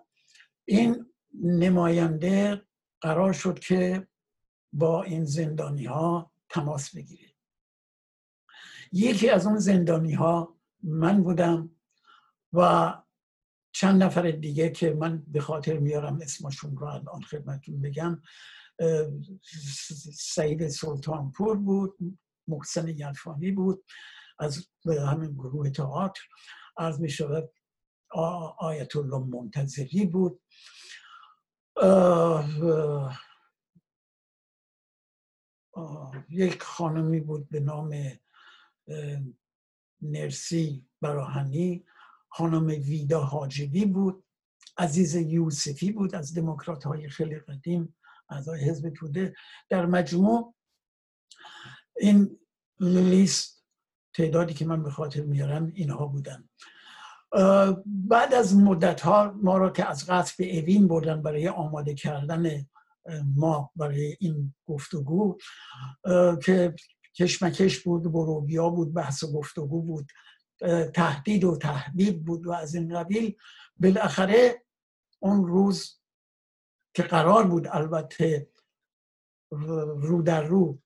[0.65, 1.07] این
[1.43, 2.67] نماینده
[3.01, 4.09] قرار شد که
[4.73, 7.35] با این زندانی ها تماس بگیره.
[8.93, 11.71] یکی از اون زندانی ها من بودم
[12.53, 12.93] و
[13.73, 18.23] چند نفر دیگه که من به خاطر میارم اسمشون رو الان خدمتون بگم
[20.15, 21.99] سعید سلطانپور بود
[22.49, 23.85] محسن یلفانی بود
[24.39, 26.23] از همین گروه تئاتر.
[26.77, 27.53] از می شود
[28.59, 30.43] آیت الله منتظری بود.
[36.29, 37.95] یک خانمی بود به نام
[40.03, 41.87] نرسی براهنی.
[42.29, 44.25] خانم ویدا حاجبی بود.
[44.79, 47.97] عزیز یوسفی بود از دموکرات های خیلی قدیم.
[48.31, 49.35] اعضای حزب توده
[49.69, 50.55] در مجموع
[51.97, 52.39] این
[52.81, 53.65] لیست
[54.15, 56.49] تعدادی که من به خاطر میارم اینها بودن.
[57.87, 62.67] بعد از مدت ها ما را که از قصد به اوین بردن برای آماده کردن
[63.37, 65.39] ما برای این گفتگو
[66.45, 66.75] که
[67.15, 70.11] کشمکش بود بروبیا بود بحث و گفتگو بود
[70.95, 73.37] تهدید و تهدید بود و از این قبیل
[73.77, 74.63] بالاخره
[75.21, 76.01] اون روز
[76.95, 78.49] که قرار بود البته
[79.51, 80.79] رو در رو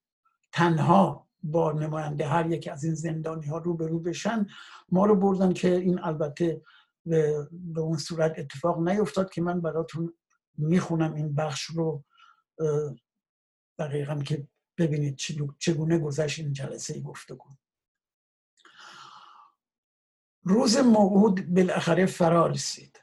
[0.53, 4.47] تنها با نماینده هر یک از این زندانی ها رو به رو بشن
[4.89, 6.63] ما رو بردن که این البته
[7.07, 10.15] به, اون صورت اتفاق نیفتاد که من براتون
[10.59, 12.05] می‌خونم این بخش رو
[13.79, 15.17] دقیقا که ببینید
[15.59, 17.49] چگونه گذشت این جلسه گفتگو
[20.43, 23.01] روز موعود بالاخره فرا رسید.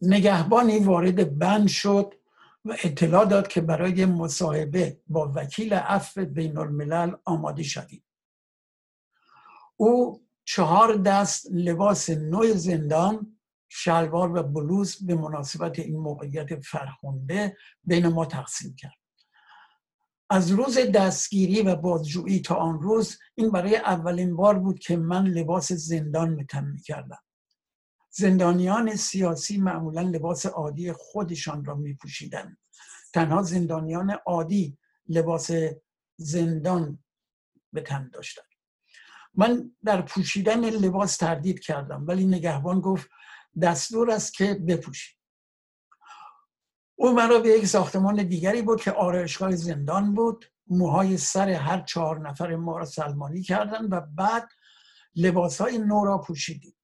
[0.00, 2.14] نگهبانی وارد بند شد
[2.64, 8.04] و اطلاع داد که برای مصاحبه با وکیل عفو بین الملل آماده شدید
[9.76, 18.08] او چهار دست لباس نوع زندان شلوار و بلوز به مناسبت این موقعیت فرخونده بین
[18.08, 18.96] ما تقسیم کرد.
[20.30, 25.26] از روز دستگیری و بازجویی تا آن روز این برای اولین بار بود که من
[25.26, 27.18] لباس زندان می کردم
[28.16, 32.56] زندانیان سیاسی معمولا لباس عادی خودشان را می پوشیدن.
[33.12, 35.50] تنها زندانیان عادی لباس
[36.16, 36.98] زندان
[37.72, 38.42] به تن داشتن
[39.34, 43.10] من در پوشیدن لباس تردید کردم ولی نگهبان گفت
[43.62, 45.16] دستور است که بپوشید
[46.94, 50.44] او مرا به یک ساختمان دیگری بود که آرایشگاه زندان بود.
[50.66, 54.48] موهای سر هر چهار نفر ما را سلمانی کردن و بعد
[55.16, 56.76] لباس های نو را پوشیدیم.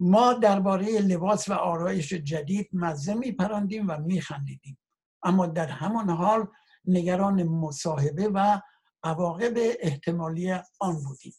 [0.00, 4.78] ما درباره لباس و آرایش جدید مزه میپراندیم و میخندیدیم.
[5.22, 6.46] اما در همان حال
[6.84, 8.60] نگران مصاحبه و
[9.02, 11.34] عواقب احتمالی آن بودیم.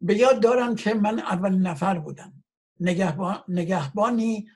[0.00, 2.44] به یاد دارم که من اول نفر بودم.
[3.48, 4.48] نگهبانی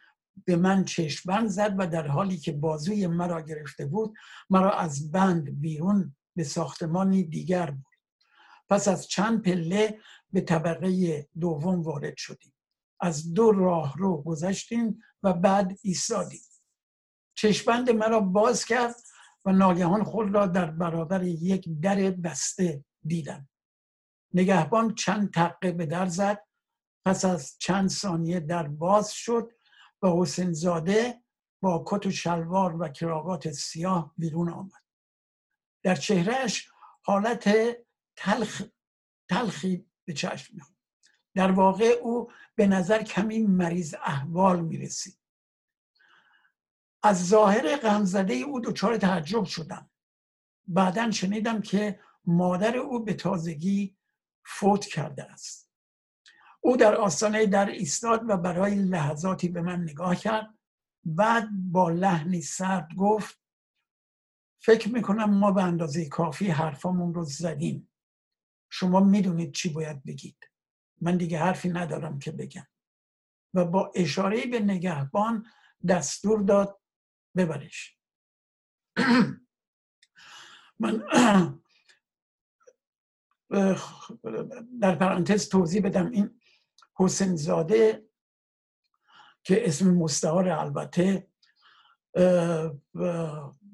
[0.44, 4.14] به من چشمبند زد و در حالی که بازوی مرا گرفته بود
[4.50, 7.96] مرا از بند بیرون به ساختمانی دیگر بود
[8.68, 9.98] پس از چند پله
[10.32, 12.54] به طبقه دوم وارد شدیم.
[13.00, 16.40] از دو راه رو گذشتیم و بعد ایستادیم.
[17.34, 18.94] چشمند مرا باز کرد
[19.44, 23.48] و ناگهان خود را در برابر یک در بسته دیدم.
[24.34, 26.46] نگهبان چند تقه به در زد
[27.04, 29.50] پس از چند ثانیه در باز شد
[30.02, 31.22] و حسین زاده
[31.62, 34.82] با کت و شلوار و کراوات سیاه بیرون آمد.
[35.82, 36.68] در چهرهش
[37.02, 37.48] حالت
[38.16, 38.62] تلخ
[39.28, 40.56] تلخی به چشم
[41.34, 45.18] در واقع او به نظر کمی مریض احوال می‌رسید.
[47.02, 49.90] از ظاهر غمزده او دچار تعجب شدم.
[50.66, 53.96] بعدا شنیدم که مادر او به تازگی
[54.44, 55.70] فوت کرده است.
[56.60, 60.54] او در آستانه در ایستاد و برای لحظاتی به من نگاه کرد.
[61.04, 63.40] بعد با لحنی سرد گفت
[64.58, 67.89] فکر می‌کنم ما به اندازه کافی حرفامون رو زدیم.
[68.70, 70.50] شما می‌دونید چی باید بگید.
[71.00, 72.66] من دیگه حرفی ندارم که بگم.
[73.54, 75.46] و با اشاره به نگهبان
[75.88, 76.80] دستور داد
[77.36, 77.98] ببرش.
[80.80, 81.04] من
[84.80, 86.40] در پرانتز توضیح بدم این
[86.94, 88.10] حسین زاده
[89.42, 91.28] که اسم مستعار البته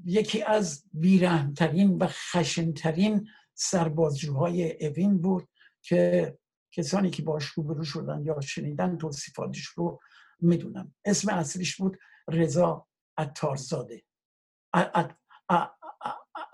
[0.04, 5.48] یکی از بیرهنترین و خشنترین سربازجوهای اوین بود
[5.82, 6.38] که
[6.72, 10.00] کسانی که باش روبرو شدن یا شنیدن توصیفاتش رو
[10.40, 12.86] می‌دونم اسم اصلیش بود رضا
[13.18, 14.02] اتارزاده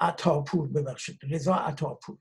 [0.01, 1.19] اتاپور ببخشید.
[1.23, 2.19] رضا اتاپور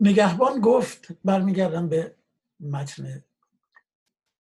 [0.00, 2.16] نگهبان گفت برمیگردم به
[2.60, 3.24] متن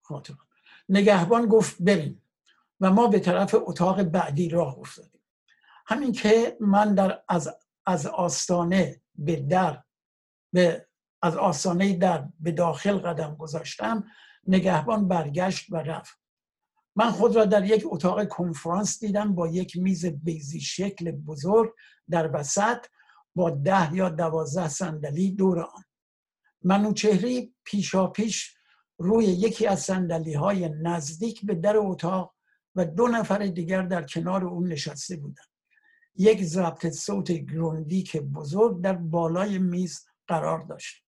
[0.02, 0.46] خاطران.
[0.88, 2.22] نگهبان گفت بریم.
[2.80, 5.17] و ما به طرف اتاق بعدی راه افتادیم.
[5.88, 7.48] همین که من در از,
[7.86, 9.82] از آستانه به در
[10.52, 10.88] به
[11.22, 14.04] از آستانه در به داخل قدم گذاشتم
[14.46, 16.18] نگهبان برگشت و رفت.
[16.96, 21.74] من خود را در یک اتاق کنفرانس دیدم با یک میز بیزی شکل بزرگ
[22.10, 22.86] در وسط
[23.34, 25.84] با ده یا دوازده صندلی دور آن.
[26.62, 28.56] منوچهری پیشا پیش
[28.98, 32.34] روی یکی از صندلی های نزدیک به در اتاق
[32.74, 35.47] و دو نفر دیگر در کنار اون نشسته بودند.
[36.16, 41.04] یک ضبط صوت گروندیک بزرگ در بالای میز قرار داشت.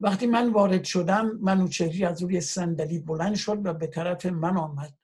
[0.00, 4.94] وقتی من وارد شدم منوچهری از روی صندلی بلند شد و به طرف من آمد.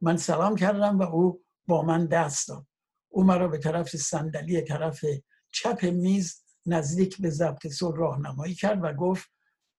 [0.00, 2.66] من سلام کردم و او با من دست داد.
[3.08, 5.04] او مرا به طرف صندلی طرف
[5.50, 9.30] چپ میز نزدیک به ضبط صوت راهنمایی کرد و گفت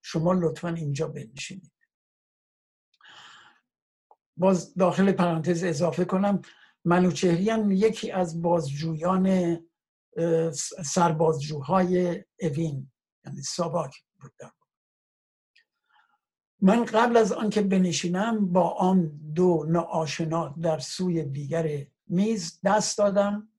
[0.01, 1.71] شما لطفا اینجا بنشینید.
[4.37, 6.41] باز داخل پرانتز اضافه کنم
[6.85, 9.57] منوچهریان یکی از بازجویان
[10.85, 12.91] سربازجوهای اوین
[13.25, 14.31] یعنی ساواک بود
[16.63, 23.49] من قبل از آنکه بنشینم با آن دو ناآشنا در سوی دیگر میز دست دادم.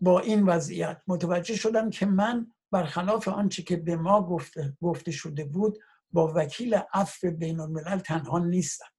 [0.00, 5.44] با این وضعیت متوجه شدم که من برخلاف آنچه که به ما گفته, گفته شده
[5.44, 5.78] بود
[6.12, 8.90] با وکیل عفو بین الملل تنها نیستم.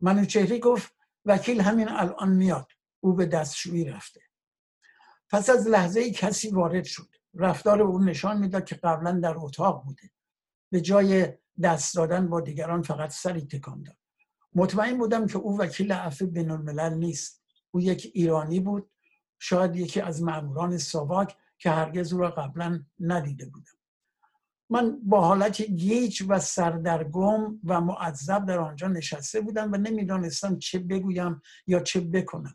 [0.00, 2.72] منوچهری گفت وکیل همین الان میاد.
[3.00, 4.20] او به دستشویی رفته.
[5.30, 7.08] پس از لحظه ای کسی وارد شد.
[7.34, 10.10] رفتار او نشان می‌داد که قبلا در اتاق بوده.
[10.70, 13.96] به جای دست دادن با دیگران فقط سری تکان داد.
[14.54, 17.44] مطمئن بودم که او وکیل عفو بین الملل نیست.
[17.70, 18.90] او یک ایرانی بود.
[19.38, 23.72] شاید یکی از ماموران ساواک که هرگز او را قبلا ندیده بودم.
[24.70, 30.78] من با حالت گیج و سردرگم و معذب در آنجا نشسته بودم و نمی‌دانستم چه
[30.78, 32.54] بگویم یا چه بکنم.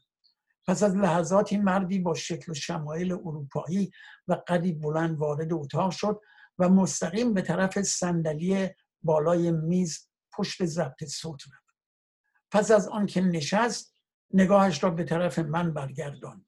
[0.68, 3.91] پس از لحظاتی مردی با شکل و شمایل اروپایی
[4.28, 6.22] و قدی بلند وارد اتاق شد
[6.60, 8.70] و مستقیم به طرف صندلی
[9.01, 11.76] بالای میز پشت ضبط صوت رفت
[12.51, 13.95] پس از آن که نشست
[14.34, 16.45] نگاهش را به طرف من برگردان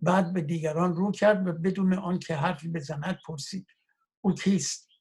[0.00, 3.66] بعد به دیگران رو کرد و بدون آنکه حرفی بزند پرسید
[4.20, 4.91] او کیست؟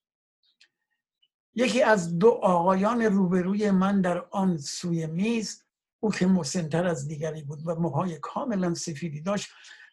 [1.55, 5.63] یکی از دو آقایان روبروی من در آن سوی میز
[5.99, 9.49] او که مسنتر از دیگری بود و موهای کاملا سفیدی داشت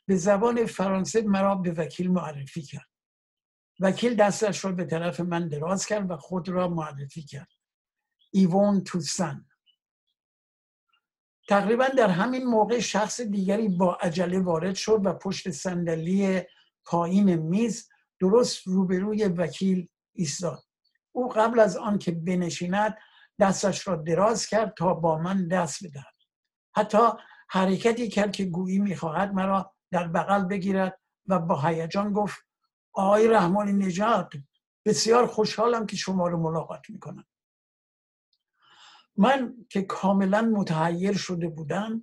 [0.07, 2.89] به زبان فرانسه مرا به وکیل معرفی کرد.
[3.81, 7.49] وکیل دستش را به طرف من دراز کرد و خود را معرفی کرد.
[8.31, 9.47] ایوان توسن.
[11.49, 16.43] تقریبا در همین موقع شخص دیگری با عجله وارد شد و پشت صندلی
[16.85, 17.89] پایین میز
[18.21, 20.68] درست روبروی وکیل ایستاد.
[21.19, 22.97] او قبل از آن که بنشیند
[23.41, 26.15] دستش را دراز کرد تا با من دست بدهد.
[26.77, 26.99] حتی
[27.49, 32.39] حرکتی کرد که گویی می‌خواهد مرا در بغل بگیرد و با هیجان گفت
[32.93, 34.33] آقای رحمانی نجات
[34.85, 37.25] بسیار خوشحالم که شما رو ملاقات می‌کنم.
[39.17, 42.03] من که کاملا متحیر شده بودم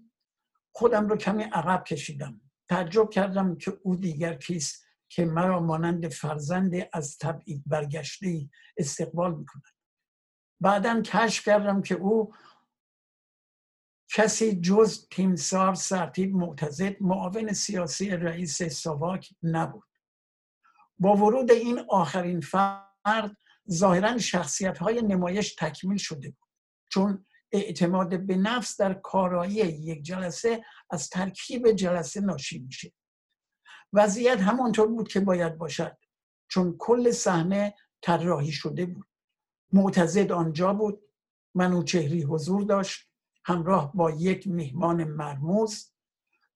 [0.72, 2.42] خودم رو کمی عقب کشیدم.
[2.70, 4.85] تعجب کردم که او دیگر کیست.
[5.16, 9.64] که مرا مانند فرزند از تبعید برگشته استقبال می‌کند.
[10.62, 12.34] بعدا کشف کردم که او
[14.14, 19.84] کسی جز تیمسار سرتیب معتزد معاون سیاسی رئیس ساواک نبود.
[21.00, 23.38] با ورود این آخرین فرد
[23.72, 26.50] ظاهرا شخصیت های نمایش تکمیل شده بود.
[26.92, 32.94] چون اعتماد به نفس در کارایی یک جلسه از ترکیب جلسه ناشی میشه.
[33.96, 35.98] وضعیت همانطور بود که باید باشد
[36.48, 39.08] چون کل صحنه طراحی شده بود.
[39.74, 41.02] معتزد آنجا بود
[41.56, 43.10] منوچهری حضور داشت
[43.46, 45.92] همراه با یک میهمان مرموز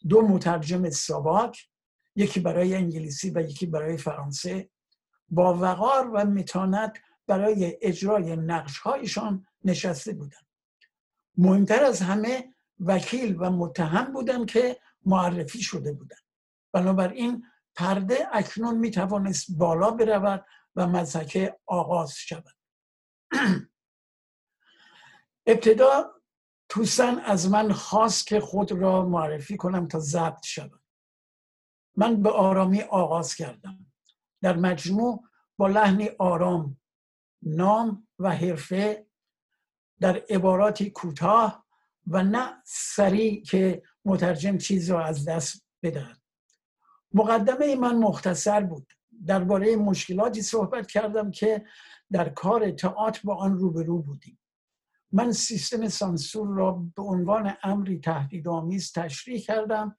[0.10, 1.70] دو مترجم ساواک
[2.16, 4.70] یکی برای انگلیسی و یکی برای فرانسه
[5.30, 10.48] با وقار و متانت برای اجرای نقشهایشان نشسته بودند.
[11.38, 16.29] مهمتر از همه وکیل و متهم بودن که معرفی شده بودند.
[16.72, 17.46] بنابراین
[17.76, 20.46] پرده اکنون می توانست بالا برود
[20.76, 22.56] و مزحکه آغاز شود.
[25.48, 26.14] ابتدا
[26.70, 30.82] توسن از من خواست که خود را معرفی کنم تا ضبط شود.
[31.96, 33.92] من به آرامی آغاز کردم.
[34.42, 35.24] در مجموع
[35.58, 36.78] با لحنی آرام
[37.42, 39.08] نام و حرفه
[40.00, 41.66] در عباراتی کوتاه
[42.08, 46.19] و نه سریع که مترجم چیز را از دست بدهد.
[47.14, 48.94] مقدمه من مختصر بود.
[49.28, 51.66] درباره مشکلاتی صحبت کردم که
[52.12, 54.40] در کار تئاتر با آن روبرو بودیم.
[55.12, 59.96] من سیستم سانسور را به عنوان امری تهدیدآمیز تشریح کردم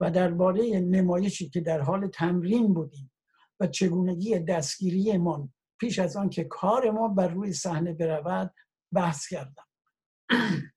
[0.00, 3.12] و درباره نمایشی که در حال تمرین بودیم
[3.60, 8.54] و چگونگی دستگیریمان پیش از آن که کار ما بر روی صحنه برود
[8.92, 9.66] بحث کردم.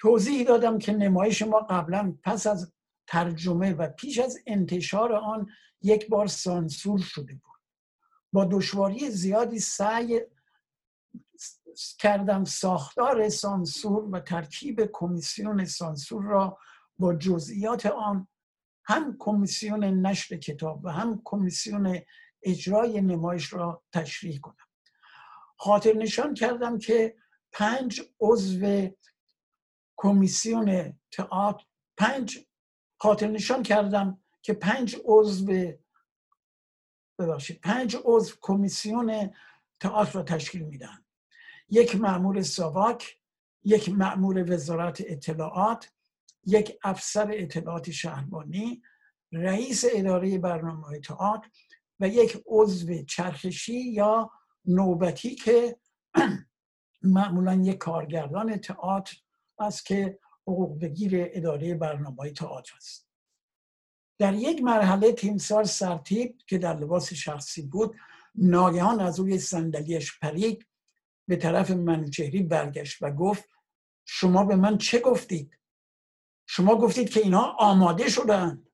[0.00, 2.73] توضیح دادم که نمایش ما قبلا پس از
[3.06, 5.48] ترجمه و پیش از انتشار آن
[5.82, 7.60] یک بار سانسور شده بود.
[8.32, 10.20] با دشواری زیادی سعی
[11.98, 16.58] کردم ساختار سانسور و ترکیب کمیسیون سانسور را
[16.98, 18.28] با جزئیات آن
[18.84, 21.98] هم کمیسیون نشر کتاب و هم کمیسیون
[22.42, 24.66] اجرای نمایش را تشریح کنم.
[25.58, 27.16] خاطر نشان کردم که
[27.52, 28.88] پنج عضو
[29.96, 31.64] کمیسیون تئاتر
[31.96, 32.38] پنج
[33.04, 35.72] خاطر نشان کردم که پنج عضو
[37.18, 39.30] ببخشید پنج عضو کمیسیون
[39.80, 41.04] تئاتر را تشکیل میدن.
[41.68, 43.18] یک مأمور ساواک
[43.64, 45.92] یک مأمور وزارت اطلاعات
[46.46, 48.82] یک افسر اطلاعات شهربانی
[49.32, 51.48] رئیس اداره برنامه تئاتر
[52.00, 54.30] و یک عضو چرخشی یا
[54.64, 55.76] نوبتی که
[57.16, 59.16] معمولا یک کارگردان تئاتر
[59.58, 60.18] است که
[60.80, 63.08] بگیر اداره برنامه تئاتر است.
[64.18, 67.96] در یک مرحله تیمسار سرتیب که در لباس شخصی بود
[68.34, 70.66] ناگهان از روی صندلیاش پرید
[71.28, 73.48] به طرف منوچهری برگشت و گفت
[74.04, 75.58] شما به من چه گفتید؟
[76.46, 78.70] شما گفتید که اینها آماده شدند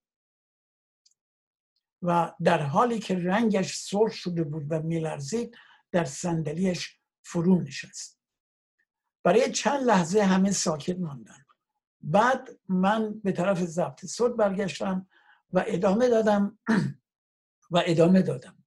[2.02, 5.56] و در حالی که رنگش سرخ شده بود و میلرزید
[5.92, 8.20] در صندلیش فرو نشست.
[9.24, 11.44] برای چند لحظه همه ساکت ماندن
[12.02, 15.06] بعد من به طرف ضبط صوت برگشتم
[15.52, 16.58] و ادامه دادم
[17.70, 18.64] و ادامه دادم.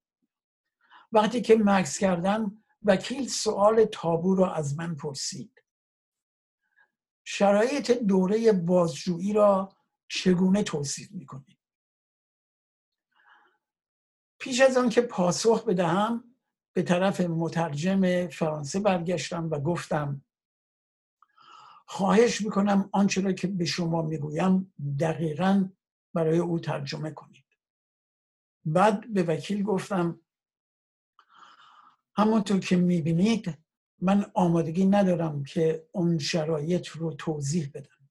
[1.12, 5.62] وقتی که مکس کردم وکیل سوال تابو را از من پرسید.
[7.24, 9.76] شرایط دوره بازجویی را
[10.08, 11.58] چگونه توصیف می‌کنید
[14.38, 16.36] پیش از آن که پاسخ بدهم
[16.72, 20.24] به طرف مترجم فرانسه برگشتم و گفتم
[21.86, 25.68] خواهش می‌کنم آنچه را که به شما می‌گویم دقیقا
[26.14, 27.44] برای او ترجمه کنید.
[28.64, 30.20] بعد به وکیل گفتم
[32.16, 33.58] همونطور که می‌بینید
[34.00, 38.08] من آمادگی ندارم که اون شرایط رو توضیح بدم.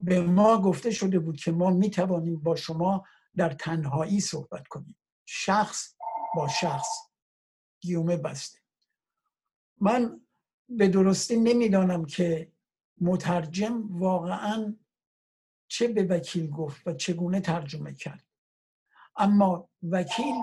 [0.00, 3.04] به ما گفته شده بود که ما می توانیم با شما
[3.36, 4.96] در تنهایی صحبت کنیم.
[5.26, 5.94] شخص
[6.34, 6.88] با شخص.
[7.80, 8.58] گیومه بسته.
[9.80, 10.20] من
[10.68, 12.52] به درستی نمی‌دانم که
[13.00, 14.76] مترجم واقعا
[15.68, 18.24] چه به وکیل گفت و چگونه ترجمه کرد.
[19.16, 20.34] اما وکیل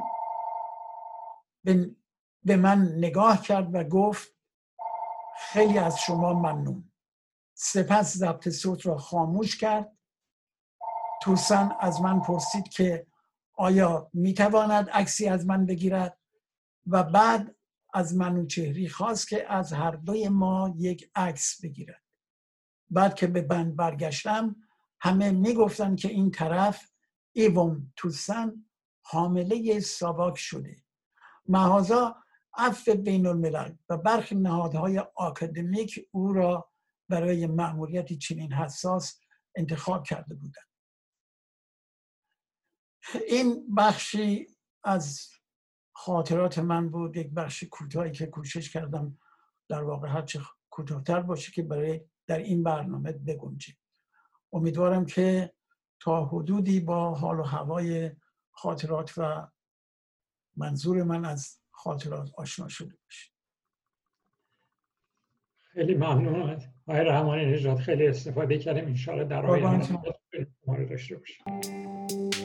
[2.44, 4.36] به من نگاه کرد و گفت
[5.38, 6.92] خیلی از شما ممنون.
[7.54, 9.98] سپس ضبط صوت را خاموش کرد.
[11.22, 13.08] توسن از من پرسید که
[13.54, 16.20] آیا می‌تواند عکسی از من بگیرد
[16.88, 17.56] و بعد
[17.94, 22.05] از منوچهری خواست که از هر دوی ما یک عکس بگیرد.
[22.90, 24.56] بعد که به بند برگشتم
[25.00, 26.92] همه می‌گفتن که این طرف
[27.32, 28.66] ایوم توسن
[29.02, 30.76] حامله ساواک شده.
[31.48, 32.16] محازا
[32.58, 36.72] عفو بین الملل و برخی نهادهای آکادمیک او را
[37.10, 39.20] برای معمولیتی چنین حساس
[39.56, 40.66] انتخاب کرده بودند.
[43.28, 44.48] این بخشی
[44.84, 45.30] از
[45.96, 49.18] خاطرات من بود یک بخش کوتاهی که کوشش کردم
[49.70, 53.74] در واقع هرچه کوتاهتر باشه که برای در این برنامه بگنجه
[54.54, 55.54] امیدوارم که
[56.00, 58.12] تا حدودی با حال و هوای
[58.52, 59.48] خاطرات و
[60.56, 63.32] منظور من از خاطرات آشنا شده باشه
[65.76, 66.62] خیلی ممنون.
[66.88, 68.86] آقای رحمانی نجات خیلی استفاده کردیم.
[68.86, 72.45] انشاءالله در آینده داشته باشیم.